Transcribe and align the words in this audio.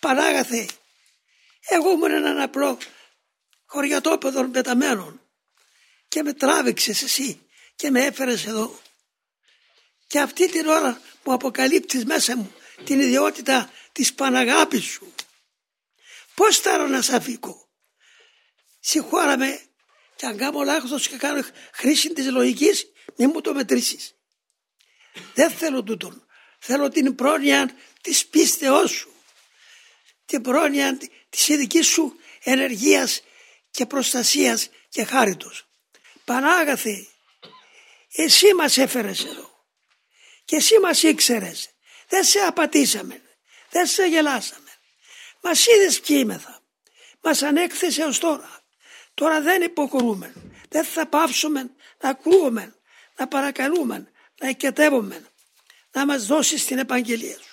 Πανάγαθε, 0.00 0.68
εγώ 1.68 1.90
ήμουν 1.90 2.10
έναν 2.10 2.40
απλό 2.40 2.78
χωριατόπεδο 3.64 4.48
πεταμένων 4.48 5.20
και 6.08 6.22
με 6.22 6.32
τράβηξες 6.32 7.02
εσύ 7.02 7.46
και 7.76 7.90
με 7.90 8.04
έφερες 8.04 8.46
εδώ. 8.46 8.80
Και 10.06 10.20
αυτή 10.20 10.50
την 10.50 10.66
ώρα 10.66 11.00
που 11.22 11.32
αποκαλύπτεις 11.32 12.04
μέσα 12.04 12.36
μου 12.36 12.54
την 12.84 13.00
ιδιότητα 13.00 13.70
της 13.92 14.14
Παναγάπης 14.14 14.84
σου. 14.84 15.14
Πώς 16.34 16.60
τώρα 16.60 16.88
να 16.88 17.02
σ' 17.02 17.10
αφήκω; 17.10 17.68
Συγχώρα 18.80 19.36
με 19.36 19.60
και 20.16 20.26
αν 20.26 20.36
κάνω 20.36 20.62
λάθος 20.62 21.08
και 21.08 21.16
κάνω 21.16 21.44
χρήση 21.72 22.12
της 22.12 22.30
λογικής 22.30 22.92
μην 23.16 23.30
μου 23.34 23.40
το 23.40 23.54
μετρήσεις. 23.54 24.14
Δεν 25.34 25.50
θέλω 25.50 25.82
τούτον. 25.82 26.26
Θέλω 26.58 26.88
την 26.88 27.14
πρόνοια 27.14 27.70
της 28.00 28.26
πίστεώς 28.26 28.90
σου. 28.90 29.09
Την 30.30 30.42
πρόνοια 30.42 30.98
της 31.30 31.48
ειδικής 31.48 31.86
σου 31.86 32.16
ενεργείας 32.42 33.22
και 33.70 33.86
προστασίας 33.86 34.70
και 34.88 35.04
χάριτος. 35.04 35.66
Πανάγαθε, 36.24 37.06
εσύ 38.12 38.54
μας 38.54 38.78
έφερες 38.78 39.24
εδώ 39.24 39.64
και 40.44 40.56
εσύ 40.56 40.78
μας 40.78 41.02
ήξερες. 41.02 41.70
Δεν 42.08 42.24
σε 42.24 42.38
απατήσαμε, 42.38 43.22
δεν 43.70 43.86
σε 43.86 44.06
γελάσαμε. 44.06 44.70
Μας 45.40 45.66
είδες 45.66 46.00
κείμεθα, 46.00 46.60
μας 47.20 47.42
ανέκθεσε 47.42 48.02
ως 48.02 48.18
τώρα. 48.18 48.60
Τώρα 49.14 49.40
δεν 49.40 49.62
υποκρούμε, 49.62 50.32
δεν 50.68 50.84
θα 50.84 51.06
πάψουμε 51.06 51.70
να 52.00 52.08
ακούμε, 52.08 52.74
να 53.16 53.28
παρακαλούμε, 53.28 54.10
να 54.40 54.48
εκετεύουμε, 54.48 55.26
να 55.92 56.06
μας 56.06 56.26
δώσεις 56.26 56.64
την 56.64 56.78
επαγγελία 56.78 57.36
σου. 57.36 57.49